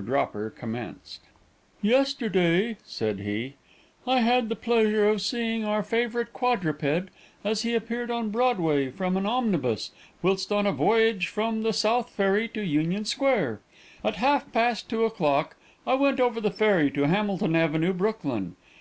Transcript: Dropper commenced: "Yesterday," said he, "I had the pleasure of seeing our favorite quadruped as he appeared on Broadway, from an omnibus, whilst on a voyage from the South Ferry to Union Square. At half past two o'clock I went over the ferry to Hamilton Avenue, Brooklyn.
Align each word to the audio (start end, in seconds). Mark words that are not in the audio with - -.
Dropper 0.00 0.50
commenced: 0.56 1.22
"Yesterday," 1.82 2.76
said 2.84 3.18
he, 3.18 3.54
"I 4.06 4.20
had 4.20 4.48
the 4.48 4.54
pleasure 4.54 5.08
of 5.08 5.20
seeing 5.20 5.64
our 5.64 5.82
favorite 5.82 6.32
quadruped 6.32 7.08
as 7.42 7.62
he 7.62 7.74
appeared 7.74 8.08
on 8.08 8.30
Broadway, 8.30 8.92
from 8.92 9.16
an 9.16 9.26
omnibus, 9.26 9.90
whilst 10.22 10.52
on 10.52 10.68
a 10.68 10.72
voyage 10.72 11.26
from 11.26 11.64
the 11.64 11.72
South 11.72 12.10
Ferry 12.10 12.46
to 12.46 12.62
Union 12.62 13.06
Square. 13.06 13.58
At 14.04 14.14
half 14.22 14.52
past 14.52 14.88
two 14.88 15.04
o'clock 15.04 15.56
I 15.84 15.94
went 15.94 16.20
over 16.20 16.40
the 16.40 16.52
ferry 16.52 16.92
to 16.92 17.08
Hamilton 17.08 17.56
Avenue, 17.56 17.92
Brooklyn. 17.92 18.54